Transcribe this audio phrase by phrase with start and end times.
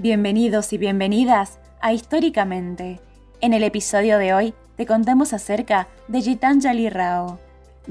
[0.00, 3.00] Bienvenidos y bienvenidas a Históricamente.
[3.40, 7.40] En el episodio de hoy te contamos acerca de Gitanjali Rao.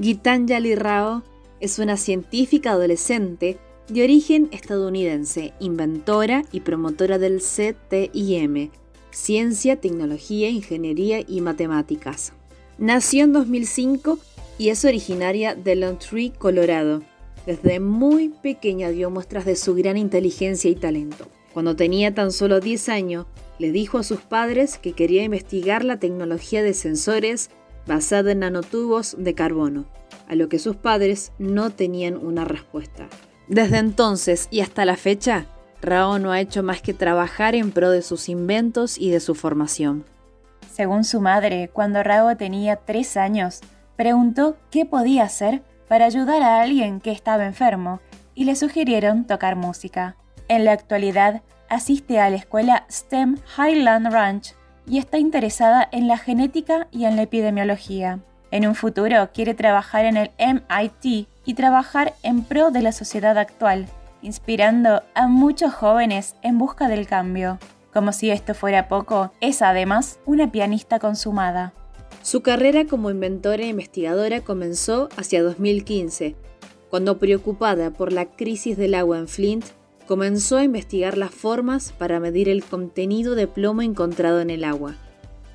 [0.00, 1.22] Gitanjali Rao
[1.60, 3.58] es una científica adolescente
[3.88, 8.70] de origen estadounidense, inventora y promotora del CTIM,
[9.10, 12.32] Ciencia, Tecnología, Ingeniería y Matemáticas.
[12.78, 14.18] Nació en 2005
[14.56, 17.02] y es originaria de Lone Tree, Colorado.
[17.44, 21.28] Desde muy pequeña dio muestras de su gran inteligencia y talento.
[21.58, 23.26] Cuando tenía tan solo 10 años,
[23.58, 27.50] le dijo a sus padres que quería investigar la tecnología de sensores
[27.84, 29.86] basada en nanotubos de carbono,
[30.28, 33.08] a lo que sus padres no tenían una respuesta.
[33.48, 35.46] Desde entonces y hasta la fecha,
[35.82, 39.34] Rao no ha hecho más que trabajar en pro de sus inventos y de su
[39.34, 40.04] formación.
[40.72, 43.62] Según su madre, cuando Rao tenía 3 años,
[43.96, 47.98] preguntó qué podía hacer para ayudar a alguien que estaba enfermo
[48.36, 50.14] y le sugirieron tocar música.
[50.48, 54.54] En la actualidad, asiste a la escuela STEM Highland Ranch
[54.86, 58.20] y está interesada en la genética y en la epidemiología.
[58.50, 63.36] En un futuro quiere trabajar en el MIT y trabajar en pro de la sociedad
[63.36, 63.86] actual,
[64.22, 67.58] inspirando a muchos jóvenes en busca del cambio.
[67.92, 71.74] Como si esto fuera poco, es además una pianista consumada.
[72.22, 76.36] Su carrera como inventora e investigadora comenzó hacia 2015,
[76.88, 79.66] cuando preocupada por la crisis del agua en Flint,
[80.08, 84.96] comenzó a investigar las formas para medir el contenido de plomo encontrado en el agua.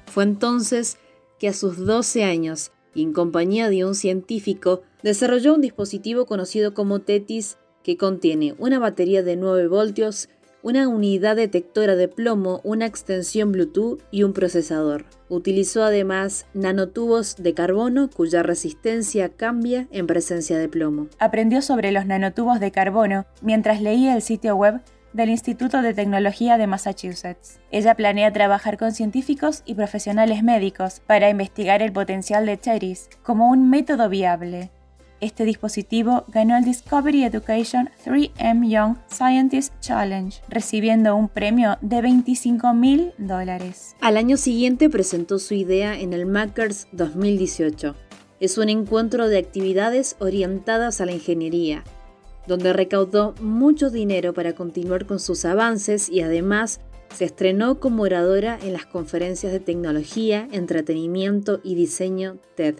[0.05, 0.97] Fue entonces
[1.39, 6.75] que a sus 12 años, y en compañía de un científico, desarrolló un dispositivo conocido
[6.75, 10.29] como TETIS que contiene una batería de 9 voltios,
[10.63, 15.05] una unidad detectora de plomo, una extensión Bluetooth y un procesador.
[15.27, 21.07] Utilizó además nanotubos de carbono cuya resistencia cambia en presencia de plomo.
[21.19, 24.79] Aprendió sobre los nanotubos de carbono mientras leía el sitio web
[25.11, 27.59] del Instituto de Tecnología de Massachusetts.
[27.69, 33.49] Ella planea trabajar con científicos y profesionales médicos para investigar el potencial de Cheris como
[33.49, 34.71] un método viable.
[35.23, 42.73] Este dispositivo ganó el Discovery Education 3M Young Scientist Challenge, recibiendo un premio de 25
[42.73, 43.95] mil dólares.
[44.01, 47.95] Al año siguiente presentó su idea en el Makers 2018.
[48.41, 51.85] Es un encuentro de actividades orientadas a la ingeniería,
[52.45, 56.81] donde recaudó mucho dinero para continuar con sus avances y además
[57.15, 62.79] se estrenó como oradora en las conferencias de tecnología, entretenimiento y diseño TED.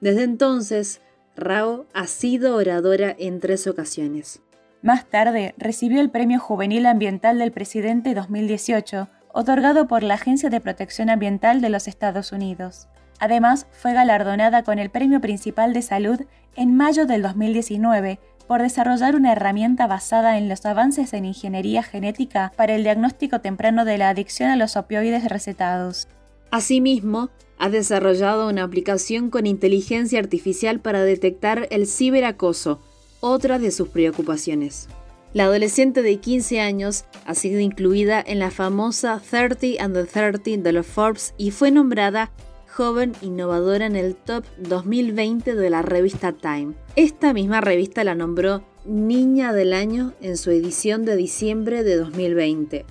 [0.00, 1.00] Desde entonces,
[1.40, 4.40] Rao ha sido oradora en tres ocasiones.
[4.82, 10.60] Más tarde recibió el Premio Juvenil Ambiental del Presidente 2018, otorgado por la Agencia de
[10.60, 12.88] Protección Ambiental de los Estados Unidos.
[13.18, 16.20] Además, fue galardonada con el Premio Principal de Salud
[16.56, 22.52] en mayo del 2019 por desarrollar una herramienta basada en los avances en ingeniería genética
[22.56, 26.08] para el diagnóstico temprano de la adicción a los opioides recetados.
[26.50, 32.80] Asimismo, ha desarrollado una aplicación con inteligencia artificial para detectar el ciberacoso,
[33.20, 34.88] otra de sus preocupaciones.
[35.34, 40.62] La adolescente de 15 años ha sido incluida en la famosa 30 and the 30
[40.62, 42.32] de los Forbes y fue nombrada
[42.66, 46.72] joven innovadora en el top 2020 de la revista Time.
[46.96, 52.86] Esta misma revista la nombró Niña del Año en su edición de diciembre de 2020,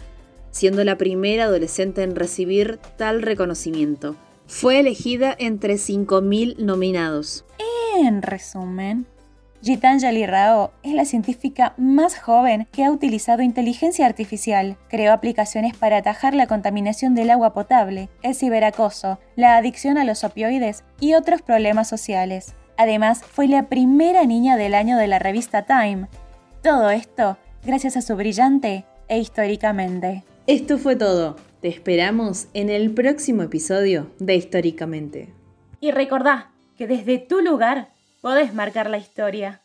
[0.51, 4.15] siendo la primera adolescente en recibir tal reconocimiento.
[4.49, 7.45] Fue elegida entre 5.000 nominados.
[7.99, 9.05] En resumen,
[9.61, 14.75] Gitanjali Rao es la científica más joven que ha utilizado inteligencia artificial.
[14.89, 20.23] Creó aplicaciones para atajar la contaminación del agua potable, el ciberacoso, la adicción a los
[20.23, 22.55] opioides y otros problemas sociales.
[22.75, 26.07] Además, fue la primera niña del año de la revista Time.
[26.63, 30.23] Todo esto gracias a su brillante e históricamente.
[30.47, 31.35] Esto fue todo.
[31.61, 35.33] Te esperamos en el próximo episodio de Históricamente.
[35.81, 37.89] Y recordá que desde tu lugar
[38.21, 39.61] podés marcar la historia.